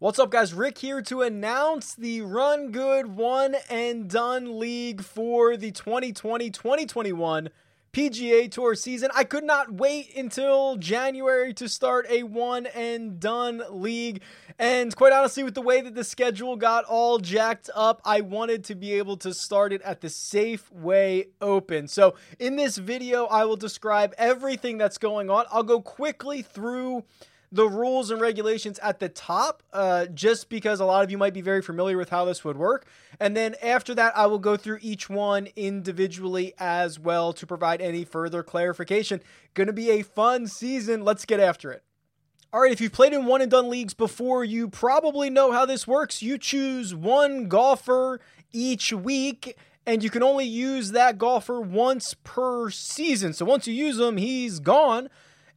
[0.00, 0.54] What's up, guys?
[0.54, 7.48] Rick here to announce the Run Good One and Done League for the 2020 2021
[7.92, 9.10] PGA Tour season.
[9.12, 14.22] I could not wait until January to start a one and done league.
[14.56, 18.62] And quite honestly, with the way that the schedule got all jacked up, I wanted
[18.66, 21.88] to be able to start it at the Safeway Open.
[21.88, 25.46] So, in this video, I will describe everything that's going on.
[25.50, 27.02] I'll go quickly through
[27.50, 31.34] the rules and regulations at the top, uh, just because a lot of you might
[31.34, 32.86] be very familiar with how this would work.
[33.18, 37.80] And then after that, I will go through each one individually as well to provide
[37.80, 39.22] any further clarification.
[39.54, 41.04] Going to be a fun season.
[41.04, 41.82] Let's get after it.
[42.52, 45.66] All right, if you've played in one and done leagues before, you probably know how
[45.66, 46.22] this works.
[46.22, 48.20] You choose one golfer
[48.52, 49.56] each week
[49.88, 53.32] and you can only use that golfer once per season.
[53.32, 55.08] So once you use him, he's gone.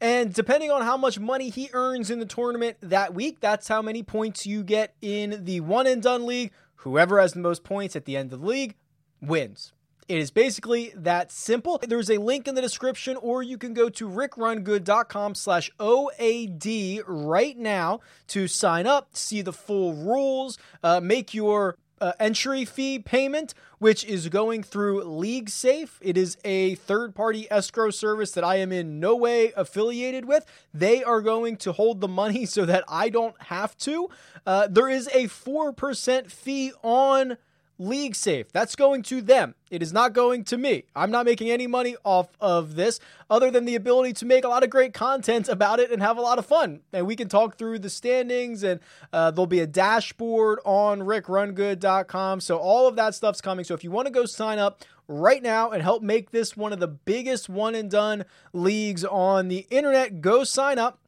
[0.02, 3.84] And depending on how much money he earns in the tournament that week, that's how
[3.84, 6.52] many points you get in the one and done league.
[6.78, 8.73] Whoever has the most points at the end of the league
[9.22, 9.73] wins.
[10.08, 11.80] It is basically that simple.
[11.88, 17.58] There's a link in the description, or you can go to rickrungood.com slash OAD right
[17.58, 23.53] now to sign up, see the full rules, uh, make your uh, entry fee payment,
[23.77, 25.91] which is going through LeagueSafe.
[26.02, 30.45] It is a third party escrow service that I am in no way affiliated with.
[30.73, 34.09] They are going to hold the money so that I don't have to.
[34.45, 37.38] Uh, there is a 4% fee on
[37.82, 38.52] LeagueSafe.
[38.52, 39.56] That's going to them.
[39.72, 40.84] It is not going to me.
[40.96, 44.48] I'm not making any money off of this other than the ability to make a
[44.48, 46.82] lot of great content about it and have a lot of fun.
[46.94, 48.80] And we can talk through the standings and
[49.12, 52.42] uh, there'll be a dashboard on rickrungood.com.
[52.42, 53.66] So all of that stuff's coming.
[53.66, 56.72] So if you want to go sign up right now and help make this one
[56.74, 61.00] of the biggest one and done leagues on the internet, go sign up.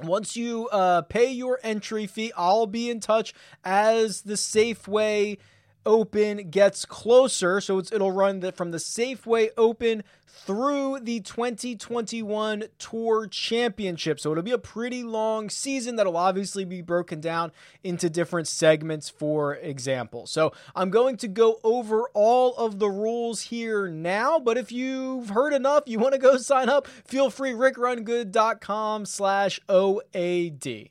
[0.00, 3.32] Once you uh, pay your entry fee, I'll be in touch
[3.64, 5.38] as the Safeway
[5.86, 7.60] Open gets closer.
[7.60, 14.20] So it'll run the, from the Safeway Open through the 2021 Tour Championship.
[14.20, 17.52] So it'll be a pretty long season that'll obviously be broken down
[17.82, 20.26] into different segments, for example.
[20.26, 25.30] So I'm going to go over all of the rules here now, but if you've
[25.30, 30.90] heard enough, you want to go sign up, feel free, rickrungood.com slash OAD.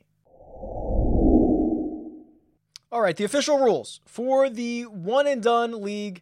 [2.92, 6.22] All right, the official rules for the one and done league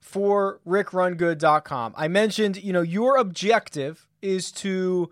[0.00, 1.94] for rickrungood.com.
[1.96, 5.10] I mentioned, you know, your objective is to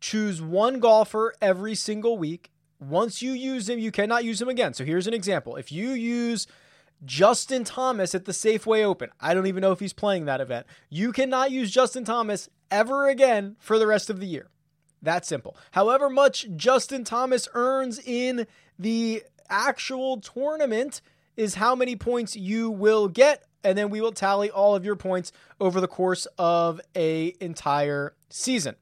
[0.00, 2.50] choose one golfer every single week.
[2.80, 4.74] Once you use him, you cannot use him again.
[4.74, 5.56] So here's an example.
[5.56, 6.46] If you use
[7.04, 10.66] Justin Thomas at the Safeway Open, I don't even know if he's playing that event.
[10.88, 14.48] You cannot use Justin Thomas ever again for the rest of the year.
[15.02, 15.56] That simple.
[15.72, 18.46] However much Justin Thomas earns in
[18.78, 21.00] the actual tournament
[21.36, 24.96] is how many points you will get and then we will tally all of your
[24.96, 28.76] points over the course of a entire season.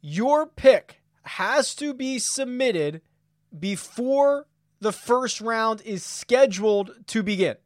[0.00, 3.00] Your pick has to be submitted
[3.58, 4.46] before
[4.80, 7.56] the first round is scheduled to begin.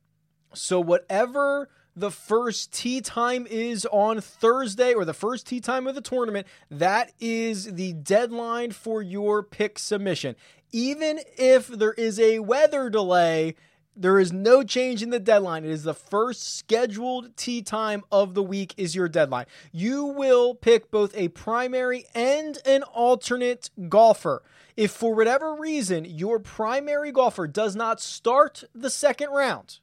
[0.54, 5.94] So whatever the first tee time is on Thursday or the first tee time of
[5.94, 10.36] the tournament, that is the deadline for your pick submission.
[10.72, 13.54] Even if there is a weather delay,
[13.96, 15.64] there is no change in the deadline.
[15.64, 19.46] It is the first scheduled tee time of the week is your deadline.
[19.72, 24.42] You will pick both a primary and an alternate golfer.
[24.76, 29.78] If for whatever reason your primary golfer does not start the second round,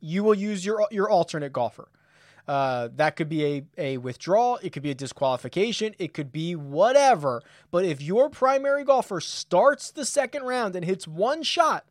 [0.00, 1.88] you will use your your alternate golfer.
[2.48, 6.56] Uh, that could be a, a withdrawal, it could be a disqualification, it could be
[6.56, 7.42] whatever.
[7.70, 11.86] But if your primary golfer starts the second round and hits one shot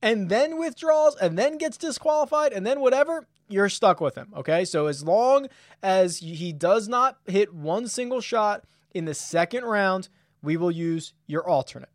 [0.00, 4.32] and then withdraws and then gets disqualified and then whatever, you're stuck with him.
[4.36, 4.64] Okay.
[4.64, 5.46] So as long
[5.82, 10.08] as he does not hit one single shot in the second round,
[10.42, 11.90] we will use your alternate.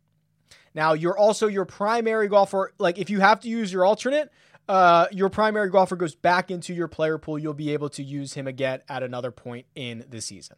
[0.74, 2.72] Now, you're also your primary golfer.
[2.78, 4.30] Like, if you have to use your alternate,
[4.68, 7.38] uh, your primary golfer goes back into your player pool.
[7.38, 10.56] You'll be able to use him again at another point in the season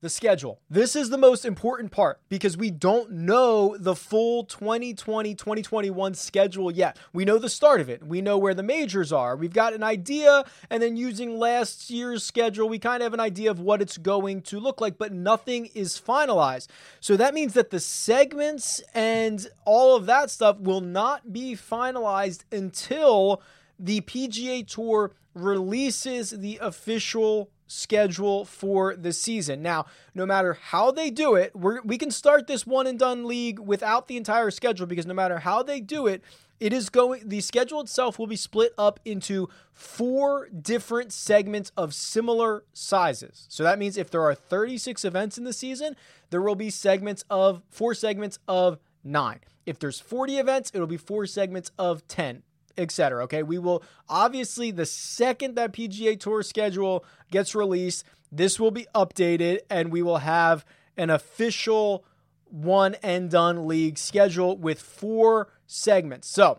[0.00, 0.60] the schedule.
[0.70, 6.70] This is the most important part because we don't know the full 2020 2021 schedule
[6.70, 6.96] yet.
[7.12, 9.82] We know the start of it, we know where the majors are, we've got an
[9.82, 13.82] idea, and then using last year's schedule, we kind of have an idea of what
[13.82, 16.68] it's going to look like, but nothing is finalized.
[17.00, 22.44] So that means that the segments and all of that stuff will not be finalized
[22.50, 23.42] until
[23.78, 29.62] the PGA Tour releases the official schedule for the season.
[29.62, 33.58] Now, no matter how they do it, we can start this one and done league
[33.58, 36.22] without the entire schedule because no matter how they do it,
[36.58, 41.94] it is going the schedule itself will be split up into four different segments of
[41.94, 43.46] similar sizes.
[43.48, 45.96] So that means if there are 36 events in the season,
[46.28, 49.40] there will be segments of four segments of 9.
[49.64, 52.42] If there's 40 events, it'll be four segments of 10
[52.80, 53.24] etc.
[53.24, 58.86] Okay, we will obviously the second that PGA Tour schedule gets released, this will be
[58.94, 60.64] updated and we will have
[60.96, 62.04] an official
[62.46, 66.28] one and done league schedule with four segments.
[66.28, 66.58] So,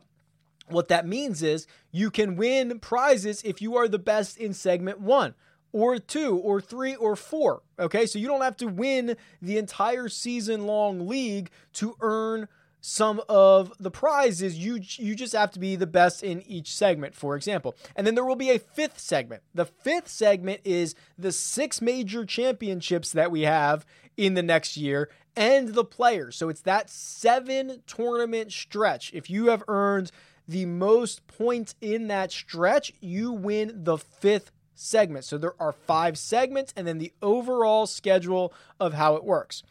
[0.68, 5.02] what that means is you can win prizes if you are the best in segment
[5.02, 5.36] one
[5.74, 7.62] or two or three or four.
[7.80, 12.48] Okay, so you don't have to win the entire season long league to earn
[12.82, 17.16] some of the prizes you you just have to be the best in each segment
[17.16, 17.76] for example.
[17.96, 19.44] And then there will be a fifth segment.
[19.54, 23.86] The fifth segment is the six major championships that we have
[24.18, 26.36] in the next year and the players.
[26.36, 29.14] So it's that seven tournament stretch.
[29.14, 30.12] If you have earned
[30.48, 35.24] the most points in that stretch you win the fifth segment.
[35.24, 39.62] So there are five segments and then the overall schedule of how it works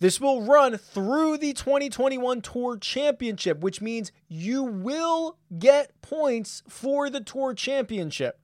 [0.00, 7.10] this will run through the 2021 Tour Championship, which means you will get points for
[7.10, 8.38] the Tour Championship.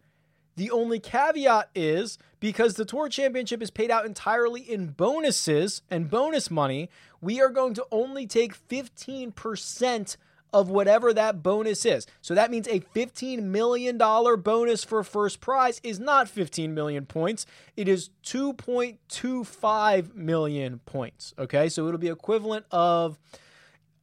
[0.56, 6.10] The only caveat is because the Tour Championship is paid out entirely in bonuses and
[6.10, 6.90] bonus money,
[7.20, 10.16] we are going to only take 15%
[10.54, 12.06] of whatever that bonus is.
[12.22, 17.44] So that means a $15 million bonus for first prize is not 15 million points.
[17.76, 21.34] It is 2.25 million points.
[21.38, 21.68] Okay.
[21.68, 23.18] So it'll be equivalent of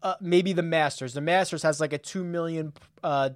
[0.04, 1.14] uh, maybe the Masters.
[1.14, 3.30] The Masters has like a $2 million uh,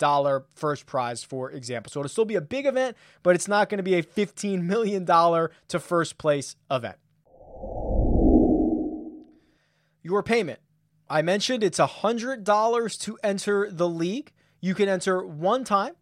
[0.54, 1.90] first prize, for example.
[1.92, 4.62] So it'll still be a big event, but it's not going to be a $15
[4.62, 6.98] million to first place event.
[10.04, 10.60] Your payment
[11.10, 14.32] I mentioned it's $100 to enter the league.
[14.60, 15.94] You can enter one time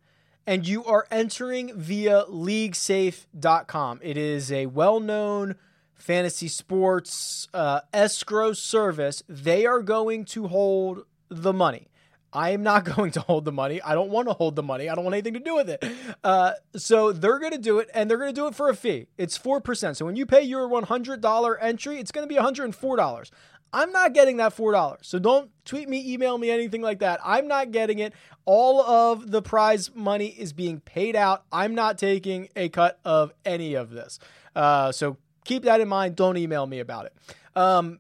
[0.48, 4.00] and you are entering via leaguesafe.com.
[4.02, 5.56] It is a well known
[5.94, 9.24] fantasy sports uh, escrow service.
[9.28, 11.88] They are going to hold the money.
[12.34, 13.82] I am not going to hold the money.
[13.82, 14.90] I don't want to hold the money.
[14.90, 15.84] I don't want anything to do with it.
[16.24, 18.76] Uh, so they're going to do it, and they're going to do it for a
[18.76, 19.08] fee.
[19.18, 19.96] It's 4%.
[19.96, 23.32] So when you pay your $100 entry, it's going to be $104.
[23.74, 24.98] I'm not getting that $4.
[25.02, 27.20] So don't tweet me, email me, anything like that.
[27.24, 28.14] I'm not getting it.
[28.46, 31.44] All of the prize money is being paid out.
[31.52, 34.20] I'm not taking a cut of any of this.
[34.56, 36.16] Uh, so keep that in mind.
[36.16, 37.14] Don't email me about it.
[37.56, 38.00] Um,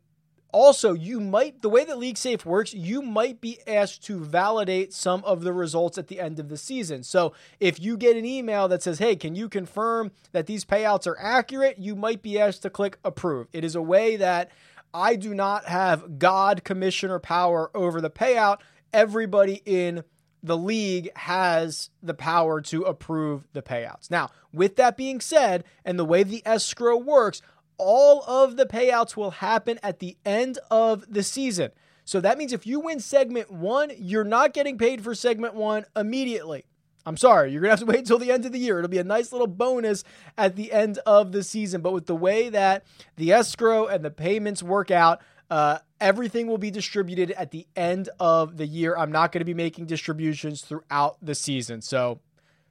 [0.54, 5.24] also, you might, the way that LeagueSafe works, you might be asked to validate some
[5.24, 7.02] of the results at the end of the season.
[7.02, 11.08] So if you get an email that says, hey, can you confirm that these payouts
[11.08, 11.80] are accurate?
[11.80, 13.48] You might be asked to click approve.
[13.52, 14.52] It is a way that
[14.94, 18.60] I do not have God commissioner power over the payout.
[18.94, 20.04] Everybody in
[20.44, 24.12] the league has the power to approve the payouts.
[24.12, 27.42] Now, with that being said, and the way the escrow works,
[27.78, 31.72] all of the payouts will happen at the end of the season.
[32.06, 35.86] So that means if you win segment one, you're not getting paid for segment one
[35.96, 36.66] immediately.
[37.06, 38.80] I'm sorry, you're going to have to wait until the end of the year.
[38.80, 40.04] It'll be a nice little bonus
[40.38, 41.82] at the end of the season.
[41.82, 42.86] But with the way that
[43.18, 48.10] the escrow and the payments work out, uh, everything will be distributed at the end
[48.20, 48.96] of the year.
[48.98, 51.82] I'm not going to be making distributions throughout the season.
[51.82, 52.20] So,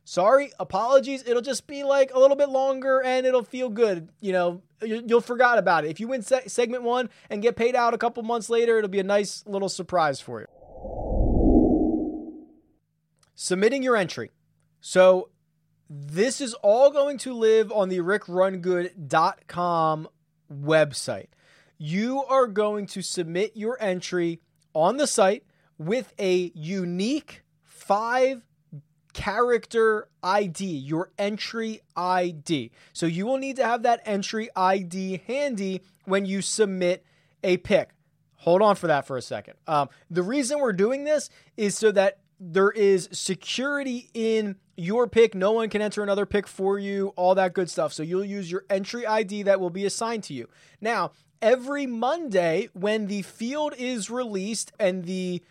[0.04, 1.22] sorry, apologies.
[1.26, 4.08] It'll just be like a little bit longer and it'll feel good.
[4.20, 5.90] You know, you'll forget about it.
[5.90, 8.90] If you win se- segment one and get paid out a couple months later, it'll
[8.90, 10.46] be a nice little surprise for you
[13.42, 14.30] submitting your entry.
[14.80, 15.30] So
[15.90, 20.08] this is all going to live on the rickrungood.com
[20.52, 21.26] website.
[21.76, 24.38] You are going to submit your entry
[24.74, 25.42] on the site
[25.76, 28.46] with a unique five
[29.12, 32.70] character ID, your entry ID.
[32.92, 37.04] So you will need to have that entry ID handy when you submit
[37.42, 37.90] a pick.
[38.36, 39.54] Hold on for that for a second.
[39.66, 45.34] Um, the reason we're doing this is so that there is security in your pick.
[45.34, 47.92] No one can enter another pick for you, all that good stuff.
[47.92, 50.48] So you'll use your entry ID that will be assigned to you.
[50.80, 55.42] Now, every Monday when the field is released and the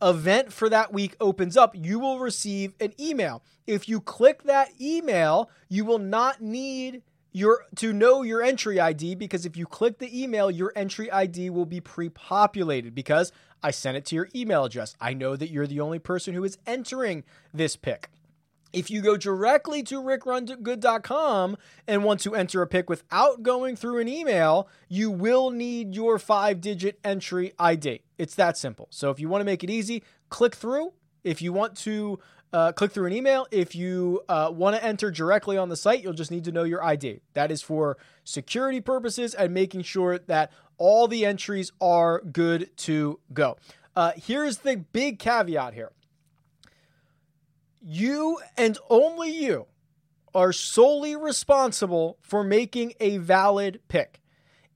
[0.00, 3.42] event for that week opens up, you will receive an email.
[3.66, 7.02] If you click that email, you will not need
[7.32, 11.50] your to know your entry ID because if you click the email, your entry ID
[11.50, 14.96] will be pre-populated because I sent it to your email address.
[15.00, 18.10] I know that you're the only person who is entering this pick.
[18.72, 23.98] If you go directly to rickrungood.com and want to enter a pick without going through
[23.98, 28.02] an email, you will need your five digit entry ID.
[28.16, 28.88] It's that simple.
[28.90, 30.94] So if you want to make it easy, click through.
[31.22, 32.18] If you want to
[32.52, 36.02] uh, click through an email, if you uh, want to enter directly on the site,
[36.02, 37.20] you'll just need to know your ID.
[37.34, 43.20] That is for security purposes and making sure that all the entries are good to
[43.32, 43.56] go.
[43.94, 45.92] Uh, here's the big caveat here
[47.84, 49.66] you and only you
[50.34, 54.20] are solely responsible for making a valid pick.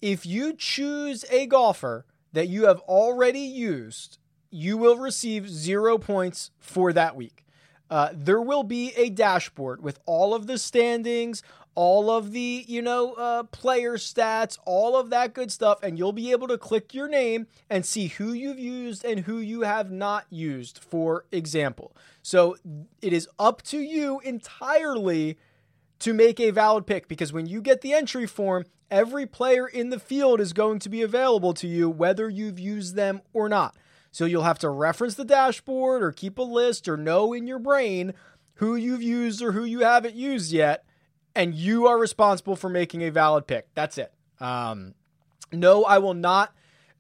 [0.03, 4.19] If you choose a golfer that you have already used,
[4.51, 7.46] you will receive zero points for that week.
[7.91, 11.43] Uh, there will be a dashboard with all of the standings,
[11.77, 16.13] all of the you know uh, player stats all of that good stuff and you'll
[16.13, 19.93] be able to click your name and see who you've used and who you have
[19.93, 21.95] not used for example.
[22.23, 22.57] So
[23.01, 25.39] it is up to you entirely
[26.01, 29.91] to make a valid pick because when you get the entry form every player in
[29.91, 33.77] the field is going to be available to you whether you've used them or not
[34.17, 37.59] so you'll have to reference the dashboard or keep a list or know in your
[37.59, 38.15] brain
[38.55, 40.87] who you've used or who you haven't used yet
[41.35, 43.69] and you are responsible for making a valid pick.
[43.75, 44.11] That's it.
[44.41, 44.95] Um,
[45.53, 46.55] no, I will not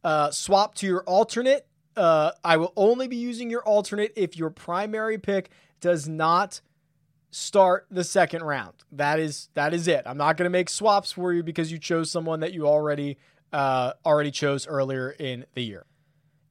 [0.04, 1.66] uh, swap to your alternate.
[1.96, 5.48] Uh, I will only be using your alternate if your primary pick
[5.80, 6.60] does not
[7.30, 8.74] start the second round.
[8.92, 10.02] That is that is it.
[10.04, 13.16] I'm not going to make swaps for you because you chose someone that you already
[13.54, 15.86] uh, already chose earlier in the year.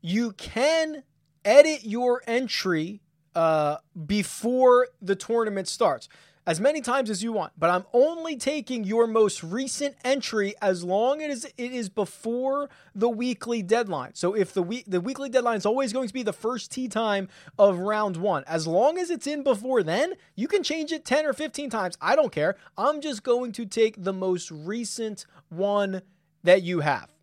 [0.07, 1.01] You can
[1.43, 3.01] edit your entry
[3.33, 6.09] uh, before the tournament starts
[6.45, 10.83] as many times as you want, but I'm only taking your most recent entry as
[10.83, 14.13] long as it is before the weekly deadline.
[14.13, 16.87] So if the week the weekly deadline is always going to be the first tee
[16.87, 21.03] time of round 1, as long as it's in before then, you can change it
[21.03, 21.97] 10 or 15 times.
[21.99, 22.57] I don't care.
[22.77, 26.03] I'm just going to take the most recent one
[26.43, 27.14] that you have.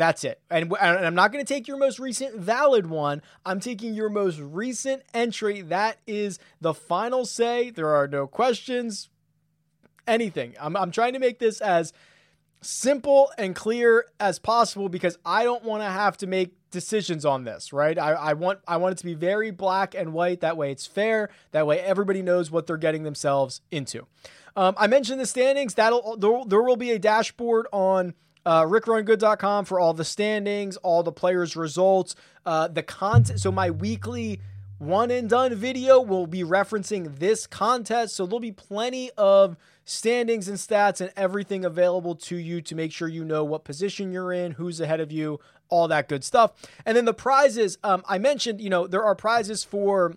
[0.00, 0.40] That's it.
[0.48, 3.20] And, and I'm not going to take your most recent valid one.
[3.44, 5.60] I'm taking your most recent entry.
[5.60, 7.68] That is the final say.
[7.68, 9.10] There are no questions,
[10.06, 10.54] anything.
[10.58, 11.92] I'm, I'm trying to make this as
[12.62, 17.44] simple and clear as possible because I don't want to have to make decisions on
[17.44, 17.98] this, right?
[17.98, 20.40] I, I want I want it to be very black and white.
[20.40, 21.28] That way it's fair.
[21.50, 24.06] That way everybody knows what they're getting themselves into.
[24.56, 25.74] Um, I mentioned the standings.
[25.74, 28.14] That'll there, there will be a dashboard on
[28.46, 32.14] uh, rickrungood.com for all the standings, all the players' results,
[32.46, 33.40] uh, the content.
[33.40, 34.40] So my weekly
[34.78, 38.16] one and done video will be referencing this contest.
[38.16, 42.90] So there'll be plenty of standings and stats and everything available to you to make
[42.90, 46.52] sure you know what position you're in, who's ahead of you, all that good stuff.
[46.86, 50.14] And then the prizes, um, I mentioned, you know, there are prizes for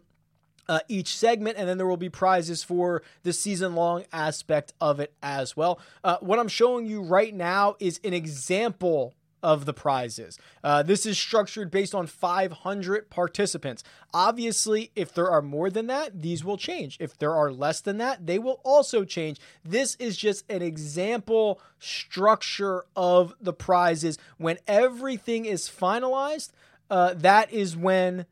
[0.68, 5.00] uh, each segment, and then there will be prizes for the season long aspect of
[5.00, 5.80] it as well.
[6.04, 10.40] Uh, what I'm showing you right now is an example of the prizes.
[10.64, 13.84] Uh, this is structured based on 500 participants.
[14.14, 16.98] Obviously, if there are more than that, these will change.
[17.00, 19.40] If there are less than that, they will also change.
[19.64, 24.18] This is just an example structure of the prizes.
[24.38, 26.52] When everything is finalized,
[26.90, 28.26] uh, that is when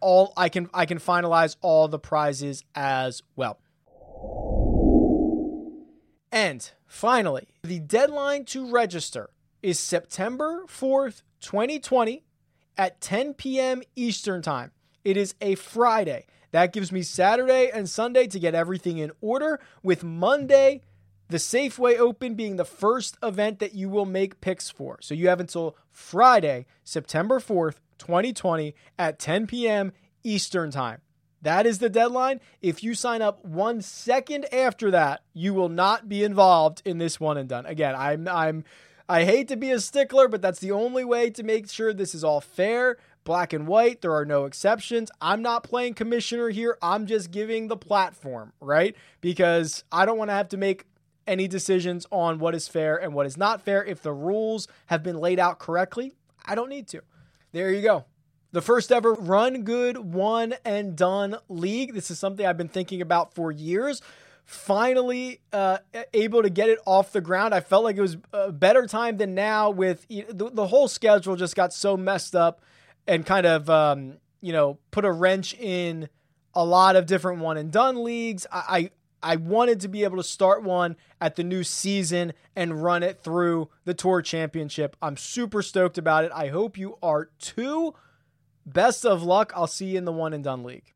[0.00, 3.58] all I can I can finalize all the prizes as well.
[6.30, 9.30] And finally, the deadline to register
[9.62, 12.24] is September 4th, 2020
[12.76, 13.82] at 10 p.m.
[13.96, 14.72] Eastern Time.
[15.04, 16.26] It is a Friday.
[16.50, 20.82] That gives me Saturday and Sunday to get everything in order, with Monday,
[21.28, 24.98] the Safeway Open being the first event that you will make picks for.
[25.02, 29.92] So you have until Friday, September 4th 2020 at 10 p.m.
[30.22, 31.00] Eastern Time.
[31.42, 32.40] That is the deadline.
[32.60, 37.20] If you sign up one second after that, you will not be involved in this
[37.20, 37.66] one and done.
[37.66, 38.64] Again, I'm I'm
[39.08, 42.14] I hate to be a stickler, but that's the only way to make sure this
[42.14, 44.02] is all fair, black and white.
[44.02, 45.10] There are no exceptions.
[45.20, 46.76] I'm not playing commissioner here.
[46.82, 48.96] I'm just giving the platform, right?
[49.20, 50.84] Because I don't want to have to make
[51.26, 53.84] any decisions on what is fair and what is not fair.
[53.84, 56.14] If the rules have been laid out correctly,
[56.44, 57.02] I don't need to.
[57.52, 58.04] There you go.
[58.52, 61.94] The first ever run good, one and done league.
[61.94, 64.00] This is something I've been thinking about for years.
[64.44, 65.78] Finally, uh,
[66.14, 67.54] able to get it off the ground.
[67.54, 69.68] I felt like it was a better time than now.
[69.68, 72.62] With the, the whole schedule, just got so messed up
[73.06, 76.08] and kind of um, you know put a wrench in
[76.54, 78.46] a lot of different one and done leagues.
[78.50, 78.90] I,
[79.22, 83.20] I wanted to be able to start one at the new season and run it
[83.22, 84.96] through the Tour Championship.
[85.02, 86.32] I'm super stoked about it.
[86.34, 87.94] I hope you are too.
[88.64, 89.52] Best of luck.
[89.56, 90.92] I'll see you in the one and done league.